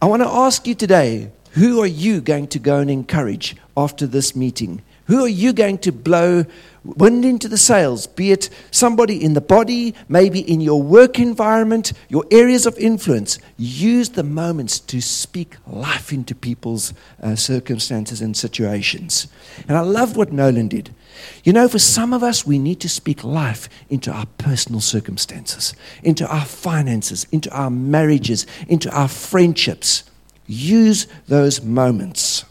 I 0.00 0.06
want 0.06 0.22
to 0.22 0.28
ask 0.28 0.66
you 0.66 0.74
today 0.74 1.30
who 1.52 1.80
are 1.80 1.86
you 1.86 2.20
going 2.20 2.46
to 2.48 2.58
go 2.58 2.78
and 2.78 2.90
encourage 2.90 3.56
after 3.76 4.06
this 4.06 4.36
meeting? 4.36 4.82
Who 5.10 5.24
are 5.24 5.28
you 5.28 5.52
going 5.52 5.78
to 5.78 5.90
blow 5.90 6.44
wind 6.84 7.24
into 7.24 7.48
the 7.48 7.58
sails? 7.58 8.06
Be 8.06 8.30
it 8.30 8.48
somebody 8.70 9.20
in 9.20 9.34
the 9.34 9.40
body, 9.40 9.92
maybe 10.08 10.38
in 10.38 10.60
your 10.60 10.80
work 10.80 11.18
environment, 11.18 11.92
your 12.08 12.24
areas 12.30 12.64
of 12.64 12.78
influence. 12.78 13.40
Use 13.56 14.10
the 14.10 14.22
moments 14.22 14.78
to 14.78 15.00
speak 15.00 15.56
life 15.66 16.12
into 16.12 16.32
people's 16.32 16.94
uh, 17.20 17.34
circumstances 17.34 18.20
and 18.20 18.36
situations. 18.36 19.26
And 19.66 19.76
I 19.76 19.80
love 19.80 20.16
what 20.16 20.30
Nolan 20.30 20.68
did. 20.68 20.94
You 21.42 21.54
know, 21.54 21.66
for 21.66 21.80
some 21.80 22.12
of 22.12 22.22
us, 22.22 22.46
we 22.46 22.60
need 22.60 22.78
to 22.78 22.88
speak 22.88 23.24
life 23.24 23.68
into 23.88 24.12
our 24.12 24.26
personal 24.38 24.80
circumstances, 24.80 25.74
into 26.04 26.24
our 26.32 26.44
finances, 26.44 27.26
into 27.32 27.50
our 27.50 27.68
marriages, 27.68 28.46
into 28.68 28.88
our 28.96 29.08
friendships. 29.08 30.04
Use 30.46 31.08
those 31.26 31.64
moments. 31.64 32.44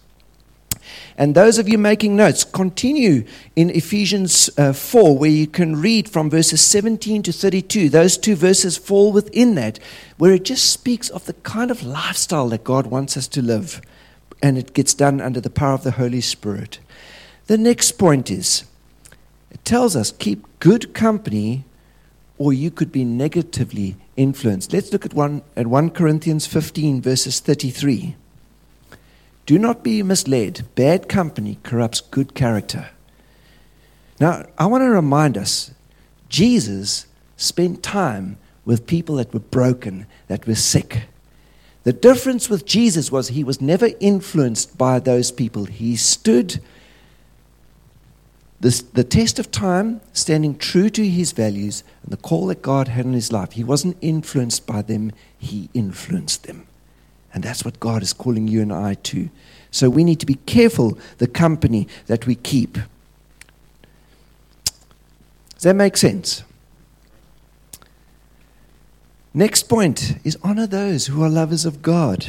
And 1.19 1.35
those 1.35 1.57
of 1.57 1.67
you 1.67 1.77
making 1.77 2.15
notes, 2.15 2.45
continue 2.45 3.25
in 3.57 3.69
Ephesians 3.71 4.49
uh, 4.57 4.71
4, 4.71 5.17
where 5.17 5.29
you 5.29 5.47
can 5.47 5.75
read 5.75 6.07
from 6.07 6.29
verses 6.29 6.61
17 6.61 7.23
to 7.23 7.33
32. 7.33 7.89
Those 7.89 8.17
two 8.17 8.37
verses 8.37 8.77
fall 8.77 9.11
within 9.11 9.55
that, 9.55 9.79
where 10.17 10.33
it 10.33 10.45
just 10.45 10.71
speaks 10.71 11.09
of 11.09 11.25
the 11.25 11.33
kind 11.33 11.71
of 11.71 11.83
lifestyle 11.83 12.47
that 12.49 12.63
God 12.63 12.87
wants 12.87 13.17
us 13.17 13.27
to 13.27 13.41
live. 13.41 13.81
And 14.41 14.57
it 14.57 14.73
gets 14.73 14.93
done 14.93 15.19
under 15.19 15.41
the 15.41 15.49
power 15.49 15.73
of 15.73 15.83
the 15.83 15.91
Holy 15.91 16.21
Spirit. 16.21 16.79
The 17.47 17.57
next 17.57 17.93
point 17.93 18.31
is 18.31 18.63
it 19.51 19.65
tells 19.65 19.97
us 19.97 20.13
keep 20.13 20.45
good 20.59 20.93
company 20.93 21.65
or 22.37 22.53
you 22.53 22.71
could 22.71 22.93
be 22.93 23.03
negatively 23.03 23.97
influenced. 24.15 24.71
Let's 24.71 24.93
look 24.93 25.05
at 25.05 25.13
one 25.13 25.41
at 25.57 25.67
1 25.67 25.89
Corinthians 25.89 26.47
15 26.47 27.01
verses 27.01 27.41
33. 27.41 28.15
Do 29.49 29.57
not 29.57 29.83
be 29.83 30.03
misled. 30.03 30.67
Bad 30.75 31.09
company 31.09 31.57
corrupts 31.63 32.01
good 32.01 32.35
character. 32.35 32.91
Now, 34.19 34.45
I 34.59 34.67
want 34.67 34.83
to 34.83 34.89
remind 34.91 35.39
us 35.39 35.71
Jesus 36.29 37.07
spent 37.35 37.81
time 37.81 38.37
with 38.63 38.85
people 38.85 39.15
that 39.15 39.33
were 39.33 39.39
broken, 39.39 40.05
that 40.27 40.45
were 40.45 40.53
sick. 40.53 41.05
The 41.83 41.93
difference 41.93 42.47
with 42.47 42.67
Jesus 42.67 43.11
was 43.11 43.29
he 43.29 43.43
was 43.43 43.59
never 43.59 43.89
influenced 43.99 44.77
by 44.77 44.99
those 44.99 45.31
people. 45.31 45.65
He 45.65 45.95
stood 45.95 46.59
this, 48.59 48.83
the 48.83 49.03
test 49.03 49.39
of 49.39 49.49
time, 49.49 50.01
standing 50.13 50.59
true 50.59 50.91
to 50.91 51.09
his 51.09 51.31
values 51.31 51.83
and 52.03 52.11
the 52.11 52.17
call 52.17 52.45
that 52.45 52.61
God 52.61 52.87
had 52.87 53.05
in 53.07 53.13
his 53.13 53.31
life. 53.31 53.53
He 53.53 53.63
wasn't 53.63 53.97
influenced 53.99 54.67
by 54.67 54.83
them, 54.83 55.11
he 55.39 55.71
influenced 55.73 56.43
them. 56.43 56.67
And 57.33 57.43
that's 57.43 57.63
what 57.63 57.79
God 57.79 58.01
is 58.01 58.13
calling 58.13 58.47
you 58.47 58.61
and 58.61 58.73
I 58.73 58.95
to. 58.95 59.29
So 59.71 59.89
we 59.89 60.03
need 60.03 60.19
to 60.19 60.25
be 60.25 60.35
careful 60.45 60.97
the 61.17 61.27
company 61.27 61.87
that 62.07 62.25
we 62.25 62.35
keep. 62.35 62.77
Does 65.53 65.63
that 65.63 65.75
make 65.75 65.97
sense? 65.97 66.43
Next 69.33 69.63
point 69.63 70.17
is 70.23 70.37
honor 70.41 70.65
those 70.65 71.07
who 71.07 71.23
are 71.23 71.29
lovers 71.29 71.65
of 71.65 71.81
God. 71.81 72.25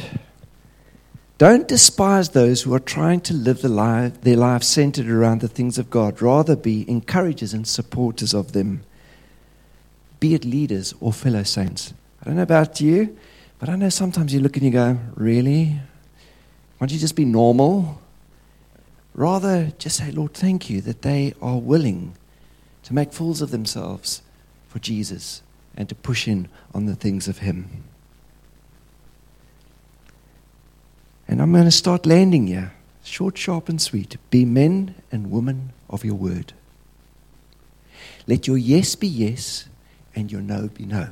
Don't 1.39 1.67
despise 1.67 2.29
those 2.29 2.61
who 2.61 2.73
are 2.75 2.79
trying 2.79 3.21
to 3.21 3.33
live 3.33 3.63
the 3.63 3.69
life, 3.69 4.21
their 4.21 4.37
life 4.37 4.61
centered 4.61 5.09
around 5.09 5.41
the 5.41 5.47
things 5.47 5.79
of 5.79 5.89
God. 5.89 6.21
Rather, 6.21 6.55
be 6.55 6.87
encouragers 6.87 7.51
and 7.51 7.67
supporters 7.67 8.35
of 8.35 8.51
them, 8.51 8.83
be 10.19 10.35
it 10.35 10.45
leaders 10.45 10.93
or 10.99 11.11
fellow 11.11 11.41
saints. 11.41 11.95
I 12.21 12.25
don't 12.25 12.35
know 12.35 12.43
about 12.43 12.79
you, 12.79 13.17
but 13.61 13.69
I 13.69 13.75
know 13.75 13.89
sometimes 13.89 14.33
you 14.33 14.39
look 14.39 14.57
and 14.57 14.65
you 14.65 14.71
go, 14.71 14.97
Really? 15.13 15.79
Why 16.77 16.87
don't 16.87 16.91
you 16.91 16.99
just 16.99 17.15
be 17.15 17.25
normal? 17.25 18.01
Rather, 19.13 19.71
just 19.77 19.97
say, 19.97 20.09
Lord, 20.09 20.33
thank 20.33 20.67
you 20.67 20.81
that 20.81 21.03
they 21.03 21.35
are 21.39 21.59
willing 21.59 22.15
to 22.81 22.95
make 22.95 23.13
fools 23.13 23.39
of 23.39 23.51
themselves 23.51 24.23
for 24.67 24.79
Jesus 24.79 25.43
and 25.77 25.87
to 25.89 25.93
push 25.93 26.27
in 26.27 26.49
on 26.73 26.87
the 26.87 26.95
things 26.95 27.27
of 27.27 27.37
Him. 27.37 27.83
And 31.27 31.39
I'm 31.39 31.51
going 31.51 31.65
to 31.65 31.71
start 31.71 32.07
landing 32.07 32.47
here. 32.47 32.73
Short, 33.03 33.37
sharp, 33.37 33.69
and 33.69 33.79
sweet. 33.79 34.17
Be 34.31 34.43
men 34.43 34.95
and 35.11 35.29
women 35.29 35.71
of 35.87 36.03
your 36.03 36.15
word. 36.15 36.53
Let 38.25 38.47
your 38.47 38.57
yes 38.57 38.95
be 38.95 39.07
yes 39.07 39.67
and 40.15 40.31
your 40.31 40.41
no 40.41 40.67
be 40.67 40.87
no. 40.87 41.09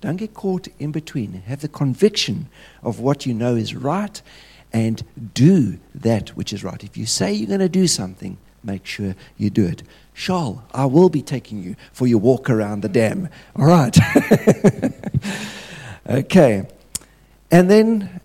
Don't 0.00 0.16
get 0.16 0.34
caught 0.34 0.68
in 0.78 0.92
between. 0.92 1.32
Have 1.32 1.60
the 1.60 1.68
conviction 1.68 2.48
of 2.82 3.00
what 3.00 3.26
you 3.26 3.34
know 3.34 3.56
is 3.56 3.74
right 3.74 4.20
and 4.72 5.02
do 5.34 5.78
that 5.94 6.30
which 6.30 6.52
is 6.52 6.62
right. 6.62 6.82
If 6.84 6.96
you 6.96 7.06
say 7.06 7.32
you're 7.32 7.48
going 7.48 7.60
to 7.60 7.68
do 7.68 7.86
something, 7.86 8.38
make 8.62 8.86
sure 8.86 9.14
you 9.36 9.50
do 9.50 9.66
it. 9.66 9.82
Charles, 10.14 10.60
I 10.72 10.86
will 10.86 11.08
be 11.08 11.22
taking 11.22 11.62
you 11.62 11.76
for 11.92 12.06
your 12.06 12.18
walk 12.18 12.50
around 12.50 12.82
the 12.82 12.88
dam. 12.88 13.28
All 13.56 13.66
right. 13.66 13.96
okay. 16.08 16.68
And 17.50 17.70
then 17.70 18.20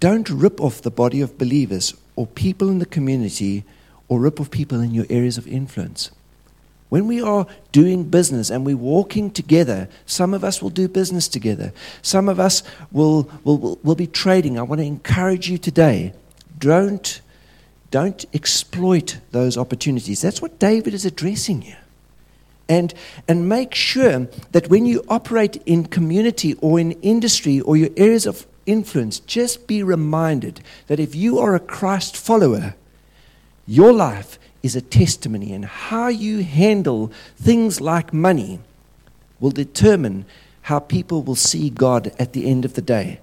don't 0.00 0.28
rip 0.28 0.60
off 0.60 0.82
the 0.82 0.90
body 0.90 1.20
of 1.20 1.38
believers 1.38 1.94
or 2.16 2.26
people 2.26 2.68
in 2.68 2.80
the 2.80 2.86
community 2.86 3.64
or 4.08 4.20
rip 4.20 4.40
off 4.40 4.50
people 4.50 4.80
in 4.80 4.92
your 4.92 5.06
areas 5.08 5.38
of 5.38 5.46
influence. 5.46 6.10
When 6.92 7.06
we 7.06 7.22
are 7.22 7.46
doing 7.72 8.04
business 8.04 8.50
and 8.50 8.66
we're 8.66 8.76
walking 8.76 9.30
together, 9.30 9.88
some 10.04 10.34
of 10.34 10.44
us 10.44 10.60
will 10.60 10.68
do 10.68 10.88
business 10.88 11.26
together. 11.26 11.72
Some 12.02 12.28
of 12.28 12.38
us 12.38 12.62
will, 12.90 13.30
will, 13.44 13.56
will, 13.56 13.78
will 13.82 13.94
be 13.94 14.06
trading. 14.06 14.58
I 14.58 14.62
want 14.62 14.82
to 14.82 14.86
encourage 14.86 15.48
you 15.48 15.56
today 15.56 16.12
don't, 16.58 17.22
don't 17.90 18.22
exploit 18.34 19.20
those 19.30 19.56
opportunities. 19.56 20.20
That's 20.20 20.42
what 20.42 20.58
David 20.58 20.92
is 20.92 21.06
addressing 21.06 21.62
here. 21.62 21.78
And, 22.68 22.92
and 23.26 23.48
make 23.48 23.74
sure 23.74 24.28
that 24.50 24.68
when 24.68 24.84
you 24.84 25.02
operate 25.08 25.62
in 25.64 25.86
community 25.86 26.56
or 26.60 26.78
in 26.78 26.92
industry 27.00 27.58
or 27.62 27.74
your 27.74 27.88
areas 27.96 28.26
of 28.26 28.46
influence, 28.66 29.18
just 29.20 29.66
be 29.66 29.82
reminded 29.82 30.60
that 30.88 31.00
if 31.00 31.14
you 31.14 31.38
are 31.38 31.54
a 31.54 31.60
Christ 31.60 32.18
follower, 32.18 32.74
your 33.66 33.94
life 33.94 34.38
is 34.62 34.76
a 34.76 34.80
testimony, 34.80 35.52
and 35.52 35.64
how 35.64 36.08
you 36.08 36.42
handle 36.42 37.10
things 37.36 37.80
like 37.80 38.12
money 38.12 38.60
will 39.40 39.50
determine 39.50 40.24
how 40.62 40.78
people 40.78 41.22
will 41.22 41.34
see 41.34 41.68
God 41.70 42.12
at 42.18 42.32
the 42.32 42.48
end 42.48 42.64
of 42.64 42.74
the 42.74 42.82
day. 42.82 43.18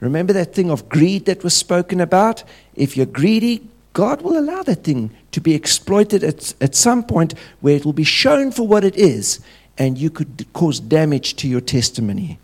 Remember 0.00 0.32
that 0.32 0.52
thing 0.52 0.70
of 0.70 0.88
greed 0.88 1.26
that 1.26 1.44
was 1.44 1.54
spoken 1.54 2.00
about? 2.00 2.42
If 2.74 2.96
you're 2.96 3.06
greedy, 3.06 3.68
God 3.92 4.22
will 4.22 4.36
allow 4.36 4.62
that 4.64 4.82
thing 4.82 5.10
to 5.30 5.40
be 5.40 5.54
exploited 5.54 6.24
at, 6.24 6.54
at 6.60 6.74
some 6.74 7.04
point 7.04 7.34
where 7.60 7.76
it 7.76 7.84
will 7.84 7.92
be 7.92 8.02
shown 8.04 8.50
for 8.50 8.66
what 8.66 8.82
it 8.82 8.96
is, 8.96 9.38
and 9.78 9.96
you 9.96 10.10
could 10.10 10.46
cause 10.52 10.80
damage 10.80 11.36
to 11.36 11.46
your 11.46 11.60
testimony. 11.60 12.38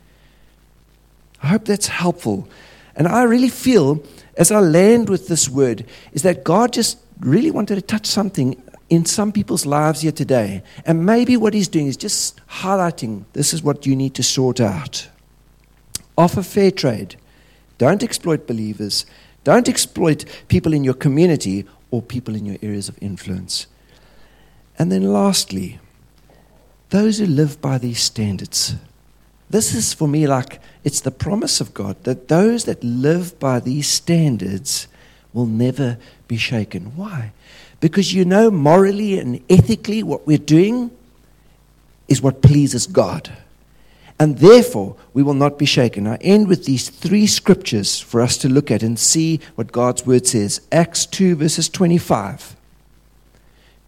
I 1.42 1.48
hope 1.48 1.64
that's 1.64 1.88
helpful. 1.88 2.48
And 2.94 3.08
I 3.08 3.22
really 3.24 3.48
feel, 3.48 4.02
as 4.36 4.52
I 4.52 4.60
land 4.60 5.08
with 5.08 5.28
this 5.28 5.48
word, 5.48 5.84
is 6.12 6.22
that 6.22 6.44
God 6.44 6.72
just 6.72 6.98
really 7.20 7.50
wanted 7.50 7.76
to 7.76 7.82
touch 7.82 8.06
something 8.06 8.62
in 8.88 9.04
some 9.04 9.32
people's 9.32 9.66
lives 9.66 10.00
here 10.00 10.12
today. 10.12 10.62
And 10.86 11.04
maybe 11.04 11.36
what 11.36 11.54
he's 11.54 11.68
doing 11.68 11.86
is 11.86 11.96
just 11.96 12.40
highlighting 12.48 13.24
this 13.32 13.52
is 13.52 13.62
what 13.62 13.86
you 13.86 13.94
need 13.94 14.14
to 14.14 14.22
sort 14.22 14.60
out. 14.60 15.08
Offer 16.16 16.42
fair 16.42 16.70
trade. 16.70 17.16
Don't 17.76 18.02
exploit 18.02 18.46
believers. 18.46 19.06
Don't 19.44 19.68
exploit 19.68 20.24
people 20.48 20.72
in 20.72 20.84
your 20.84 20.94
community 20.94 21.64
or 21.90 22.02
people 22.02 22.34
in 22.34 22.44
your 22.44 22.56
areas 22.62 22.88
of 22.88 22.98
influence. 23.00 23.66
And 24.78 24.90
then, 24.92 25.12
lastly, 25.12 25.78
those 26.90 27.18
who 27.18 27.26
live 27.26 27.60
by 27.60 27.78
these 27.78 28.00
standards. 28.00 28.74
This 29.50 29.74
is 29.74 29.94
for 29.94 30.06
me 30.06 30.26
like 30.26 30.60
it's 30.84 31.00
the 31.00 31.10
promise 31.10 31.60
of 31.60 31.72
God 31.72 32.02
that 32.04 32.28
those 32.28 32.64
that 32.64 32.82
live 32.84 33.38
by 33.38 33.60
these 33.60 33.88
standards 33.88 34.88
will 35.32 35.46
never 35.46 35.98
be 36.26 36.36
shaken. 36.36 36.96
Why? 36.96 37.32
Because 37.80 38.12
you 38.12 38.24
know 38.24 38.50
morally 38.50 39.18
and 39.18 39.42
ethically 39.48 40.02
what 40.02 40.26
we're 40.26 40.38
doing 40.38 40.90
is 42.08 42.22
what 42.22 42.42
pleases 42.42 42.86
God. 42.86 43.30
And 44.20 44.38
therefore, 44.38 44.96
we 45.14 45.22
will 45.22 45.34
not 45.34 45.58
be 45.58 45.64
shaken. 45.64 46.06
I 46.06 46.16
end 46.16 46.48
with 46.48 46.64
these 46.64 46.88
three 46.88 47.26
scriptures 47.26 48.00
for 48.00 48.20
us 48.20 48.36
to 48.38 48.48
look 48.48 48.70
at 48.70 48.82
and 48.82 48.98
see 48.98 49.38
what 49.54 49.70
God's 49.70 50.04
word 50.04 50.26
says. 50.26 50.60
Acts 50.72 51.06
2, 51.06 51.36
verses 51.36 51.68
25. 51.68 52.56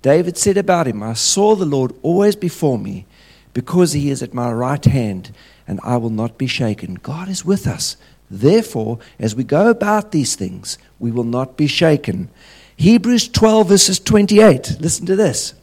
David 0.02 0.38
said 0.38 0.56
about 0.56 0.87
him, 0.87 1.02
I 1.02 1.14
saw 1.14 1.56
the 1.56 1.66
Lord 1.66 1.92
always 2.02 2.37
before 2.37 2.78
me 2.78 3.06
because 3.52 3.92
he 3.92 4.11
is 4.11 4.23
at 4.23 4.32
my 4.32 4.52
right 4.52 4.85
hand, 4.85 5.32
and 5.66 5.80
I 5.82 5.97
will 5.97 6.11
not 6.11 6.38
be 6.38 6.47
shaken. 6.47 6.94
God 6.94 7.28
is 7.28 7.44
with 7.44 7.66
us. 7.66 7.97
Therefore, 8.31 8.99
as 9.19 9.35
we 9.35 9.43
go 9.43 9.69
about 9.69 10.13
these 10.13 10.37
things, 10.37 10.79
we 10.99 11.11
will 11.11 11.25
not 11.25 11.57
be 11.57 11.67
shaken. 11.67 12.29
Hebrews 12.77 13.29
12, 13.29 13.69
verses 13.69 13.99
28. 13.99 14.77
Listen 14.81 15.07
to 15.07 15.17
this. 15.17 15.55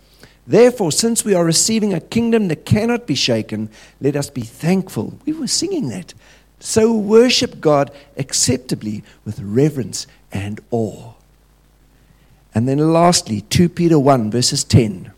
Therefore, 0.46 0.92
since 0.92 1.26
we 1.26 1.34
are 1.34 1.44
receiving 1.44 1.94
a 1.94 2.00
kingdom 2.00 2.48
that 2.48 2.66
cannot 2.66 3.08
be 3.08 3.16
shaken, 3.16 3.70
let 4.00 4.16
us 4.16 4.30
be 4.30 4.42
thankful. 4.42 5.18
We 5.26 5.34
were 5.34 5.48
singing 5.48 5.90
that. 5.90 6.14
So 6.60 6.94
worship 6.94 7.60
God 7.60 7.92
acceptably 8.18 9.04
with 9.26 9.40
reverence 9.40 10.08
and 10.32 10.60
awe. 10.72 11.14
And 12.56 12.68
then 12.68 12.80
lastly, 12.94 13.42
2 13.42 13.70
Peter 13.70 14.00
1, 14.00 14.32
verses 14.32 14.64
10. 14.64 15.12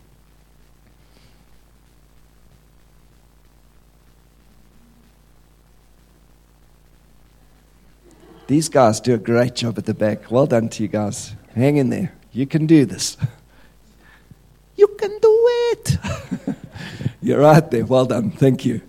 These 8.50 8.68
guys 8.68 9.00
do 9.00 9.14
a 9.14 9.16
great 9.16 9.54
job 9.54 9.78
at 9.78 9.86
the 9.86 9.94
back. 9.94 10.28
Well 10.28 10.44
done 10.44 10.70
to 10.70 10.82
you 10.82 10.88
guys. 10.88 11.36
Hang 11.54 11.76
in 11.76 11.88
there. 11.88 12.12
You 12.32 12.48
can 12.48 12.66
do 12.66 12.84
this. 12.84 13.16
You 14.74 14.88
can 14.88 15.16
do 15.20 15.46
it. 15.70 15.98
You're 17.22 17.38
right 17.38 17.70
there. 17.70 17.86
Well 17.86 18.06
done. 18.06 18.32
Thank 18.32 18.64
you. 18.64 18.80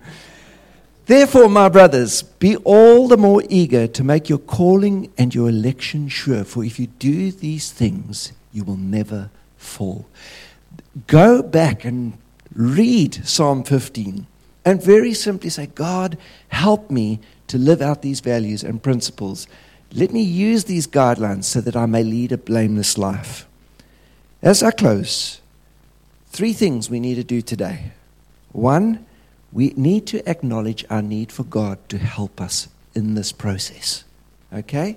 Therefore, 1.06 1.48
my 1.48 1.70
brothers, 1.70 2.24
be 2.24 2.56
all 2.56 3.08
the 3.08 3.18
more 3.18 3.44
eager 3.50 3.86
to 3.86 4.04
make 4.04 4.30
your 4.30 4.40
calling 4.40 5.14
and 5.16 5.36
your 5.36 5.50
election 5.50 6.10
sure, 6.10 6.44
for 6.44 6.64
if 6.64 6.80
you 6.80 6.88
do 6.88 7.32
these 7.32 7.72
things, 7.72 8.34
you 8.52 8.64
will 8.64 8.78
never 8.78 9.30
fall. 9.58 10.08
Go 11.06 11.44
back 11.44 11.86
and 11.86 12.18
read 12.52 13.28
Psalm 13.28 13.64
15 13.64 14.26
and 14.66 14.82
very 14.82 15.14
simply 15.14 15.52
say, 15.52 15.68
God, 15.68 16.18
help 16.50 16.90
me 16.90 17.20
to 17.52 17.58
live 17.58 17.82
out 17.82 18.02
these 18.02 18.22
values 18.22 18.64
and 18.64 18.82
principles. 18.82 19.46
Let 19.94 20.14
me 20.14 20.22
use 20.22 20.64
these 20.64 20.88
guidelines 20.88 21.44
so 21.44 21.60
that 21.60 21.76
I 21.76 21.86
may 21.86 22.02
lead 22.02 22.32
a 22.32 22.38
blameless 22.38 22.98
life. 22.98 23.46
As 24.42 24.64
I 24.64 24.72
close, 24.72 25.42
three 26.30 26.54
things 26.54 26.90
we 26.90 27.02
need 27.02 27.16
to 27.16 27.26
do 27.26 27.42
today. 27.42 27.92
One, 28.54 29.06
we 29.52 29.74
need 29.76 30.08
to 30.08 30.30
acknowledge 30.30 30.86
our 30.90 31.02
need 31.02 31.30
for 31.30 31.44
God 31.44 31.78
to 31.90 31.98
help 31.98 32.40
us 32.40 32.70
in 32.96 33.16
this 33.16 33.34
process. 33.34 34.06
Okay? 34.54 34.96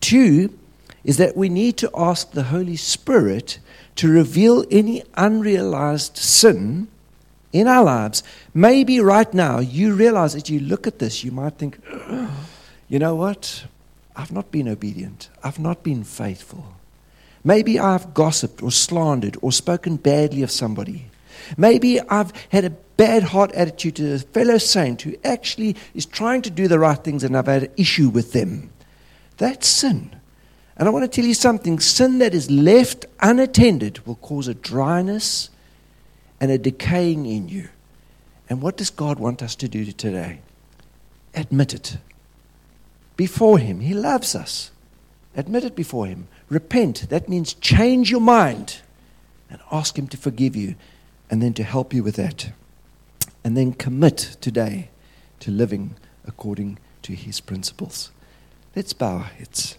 Two 0.00 0.58
is 1.04 1.18
that 1.18 1.36
we 1.36 1.50
need 1.50 1.76
to 1.76 1.90
ask 1.94 2.30
the 2.30 2.44
Holy 2.44 2.76
Spirit 2.76 3.58
to 3.96 4.08
reveal 4.08 4.64
any 4.70 5.02
unrealized 5.18 6.16
sin 6.16 6.88
in 7.52 7.66
our 7.66 7.84
lives. 7.84 8.22
Maybe 8.54 9.00
right 9.00 9.32
now 9.32 9.58
you 9.58 9.94
realize 9.94 10.34
as 10.34 10.48
you 10.48 10.60
look 10.60 10.86
at 10.86 10.98
this, 10.98 11.24
you 11.24 11.32
might 11.32 11.54
think, 11.54 11.80
you 12.88 12.98
know 12.98 13.14
what? 13.14 13.64
I've 14.16 14.32
not 14.32 14.50
been 14.50 14.68
obedient. 14.68 15.28
I've 15.42 15.58
not 15.58 15.82
been 15.82 16.04
faithful. 16.04 16.74
Maybe 17.42 17.78
I've 17.78 18.12
gossiped 18.12 18.62
or 18.62 18.70
slandered 18.70 19.36
or 19.40 19.52
spoken 19.52 19.96
badly 19.96 20.42
of 20.42 20.50
somebody. 20.50 21.06
Maybe 21.56 22.00
I've 22.00 22.32
had 22.50 22.64
a 22.64 22.70
bad 22.70 23.22
heart 23.22 23.50
attitude 23.52 23.96
to 23.96 24.14
a 24.14 24.18
fellow 24.18 24.58
saint 24.58 25.02
who 25.02 25.16
actually 25.24 25.76
is 25.94 26.04
trying 26.04 26.42
to 26.42 26.50
do 26.50 26.68
the 26.68 26.78
right 26.78 27.02
things 27.02 27.24
and 27.24 27.36
I've 27.36 27.46
had 27.46 27.64
an 27.64 27.72
issue 27.76 28.10
with 28.10 28.32
them. 28.32 28.70
That's 29.38 29.66
sin. 29.66 30.14
And 30.76 30.86
I 30.86 30.92
want 30.92 31.10
to 31.10 31.20
tell 31.20 31.26
you 31.26 31.34
something 31.34 31.80
sin 31.80 32.18
that 32.18 32.34
is 32.34 32.50
left 32.50 33.06
unattended 33.20 34.06
will 34.06 34.16
cause 34.16 34.48
a 34.48 34.54
dryness 34.54 35.48
and 36.40 36.50
a 36.50 36.58
decaying 36.58 37.26
in 37.26 37.48
you. 37.48 37.68
And 38.48 38.62
what 38.62 38.76
does 38.76 38.90
God 38.90 39.18
want 39.18 39.42
us 39.42 39.54
to 39.56 39.68
do 39.68 39.84
today? 39.92 40.40
Admit 41.34 41.74
it 41.74 41.98
before 43.16 43.58
Him. 43.58 43.80
He 43.80 43.94
loves 43.94 44.34
us. 44.34 44.70
Admit 45.36 45.64
it 45.64 45.76
before 45.76 46.06
Him. 46.06 46.26
Repent. 46.48 47.08
That 47.10 47.28
means 47.28 47.54
change 47.54 48.10
your 48.10 48.20
mind 48.20 48.80
and 49.48 49.60
ask 49.70 49.98
Him 49.98 50.08
to 50.08 50.16
forgive 50.16 50.56
you 50.56 50.74
and 51.30 51.40
then 51.40 51.54
to 51.54 51.62
help 51.62 51.92
you 51.92 52.02
with 52.02 52.16
that. 52.16 52.52
And 53.44 53.56
then 53.56 53.72
commit 53.72 54.36
today 54.40 54.90
to 55.40 55.50
living 55.50 55.96
according 56.26 56.78
to 57.02 57.14
His 57.14 57.40
principles. 57.40 58.10
Let's 58.74 58.92
bow 58.92 59.18
our 59.18 59.22
heads. 59.24 59.76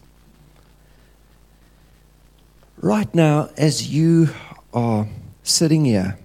Right 2.78 3.14
now, 3.14 3.50
as 3.58 3.90
you 3.90 4.30
are 4.74 5.08
sitting 5.44 5.86
here, 5.86 6.18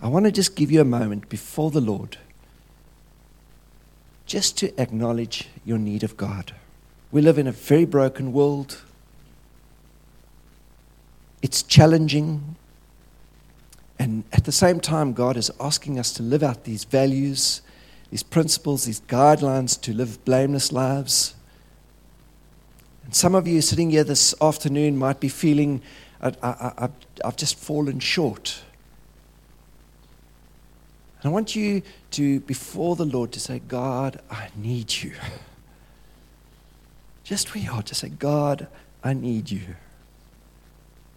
I 0.00 0.08
want 0.08 0.26
to 0.26 0.32
just 0.32 0.56
give 0.56 0.70
you 0.70 0.80
a 0.80 0.84
moment 0.84 1.28
before 1.28 1.70
the 1.70 1.80
Lord 1.80 2.18
just 4.26 4.58
to 4.58 4.80
acknowledge 4.80 5.48
your 5.64 5.78
need 5.78 6.02
of 6.02 6.16
God. 6.16 6.52
We 7.12 7.22
live 7.22 7.38
in 7.38 7.46
a 7.46 7.52
very 7.52 7.84
broken 7.84 8.32
world. 8.32 8.82
It's 11.40 11.62
challenging. 11.62 12.56
And 13.98 14.24
at 14.32 14.44
the 14.44 14.52
same 14.52 14.80
time, 14.80 15.12
God 15.12 15.36
is 15.36 15.50
asking 15.60 15.98
us 15.98 16.12
to 16.14 16.22
live 16.22 16.42
out 16.42 16.64
these 16.64 16.84
values, 16.84 17.62
these 18.10 18.24
principles, 18.24 18.84
these 18.84 19.00
guidelines 19.02 19.80
to 19.82 19.94
live 19.94 20.22
blameless 20.24 20.72
lives. 20.72 21.34
And 23.04 23.14
some 23.14 23.34
of 23.36 23.46
you 23.46 23.62
sitting 23.62 23.90
here 23.90 24.04
this 24.04 24.34
afternoon 24.42 24.98
might 24.98 25.20
be 25.20 25.28
feeling, 25.28 25.80
I, 26.20 26.90
I've 27.24 27.36
just 27.36 27.56
fallen 27.56 28.00
short. 28.00 28.62
And 31.26 31.32
I 31.32 31.34
want 31.34 31.56
you 31.56 31.82
to, 32.12 32.38
before 32.38 32.94
the 32.94 33.04
Lord, 33.04 33.32
to 33.32 33.40
say, 33.40 33.58
God, 33.58 34.20
I 34.30 34.46
need 34.54 34.94
you. 35.02 35.10
Just 37.24 37.52
where 37.52 37.64
you 37.64 37.72
are, 37.72 37.82
to 37.82 37.96
say, 37.96 38.10
God, 38.10 38.68
I 39.02 39.12
need 39.12 39.50
you. 39.50 39.74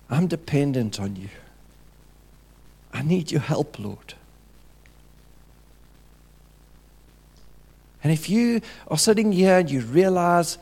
I'm 0.09 0.25
dependent 0.25 0.99
on 0.99 1.15
you. 1.15 1.29
I 2.91 3.03
need 3.03 3.31
your 3.31 3.41
help, 3.41 3.77
Lord. 3.77 4.15
And 8.03 8.11
if 8.11 8.31
you 8.31 8.61
are 8.87 8.97
sitting 8.97 9.31
here 9.31 9.59
and 9.59 9.69
you 9.69 9.81
realize, 9.81 10.57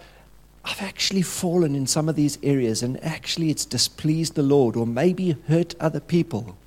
I've 0.65 0.81
actually 0.81 1.21
fallen 1.21 1.73
in 1.73 1.87
some 1.87 2.09
of 2.09 2.17
these 2.17 2.37
areas 2.43 2.83
and 2.83 3.01
actually 3.01 3.49
it's 3.49 3.63
displeased 3.63 4.35
the 4.35 4.43
Lord 4.43 4.75
or 4.75 4.85
maybe 4.85 5.37
hurt 5.47 5.73
other 5.79 6.01
people, 6.01 6.57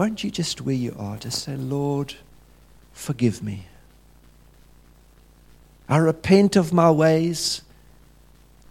won't 0.00 0.24
you 0.24 0.30
just 0.30 0.62
where 0.62 0.74
you 0.74 0.96
are 0.98 1.18
just 1.18 1.42
say, 1.42 1.54
Lord, 1.54 2.14
forgive 2.90 3.42
me? 3.42 3.66
I 5.90 5.98
repent 5.98 6.56
of 6.56 6.72
my 6.72 6.90
ways. 6.90 7.60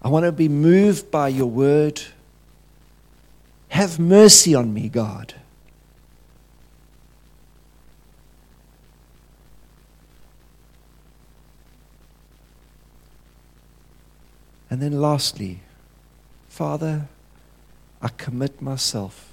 I 0.02 0.08
want 0.08 0.26
to 0.26 0.32
be 0.32 0.50
moved 0.50 1.12
by 1.12 1.28
your 1.28 1.46
word. 1.46 2.02
Have 3.68 4.00
mercy 4.00 4.56
on 4.56 4.74
me, 4.74 4.90
God. 4.90 5.36
And 14.72 14.82
then 14.82 15.00
lastly, 15.00 15.60
Father, 16.48 17.08
I 18.02 18.08
commit 18.08 18.64
myself 18.64 19.29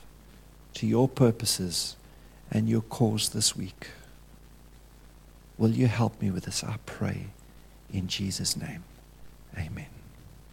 to 0.76 0.86
your 0.86 1.08
purposes 1.08 1.96
and 2.50 2.68
your 2.68 2.82
cause 2.82 3.30
this 3.30 3.56
week. 3.56 3.88
Will 5.56 5.70
you 5.70 5.86
help 5.86 6.20
me 6.20 6.30
with 6.30 6.44
this? 6.44 6.62
I 6.62 6.76
pray 6.84 7.28
in 7.90 8.08
Jesus' 8.08 8.56
name. 8.56 8.84
Amen. 9.56 9.95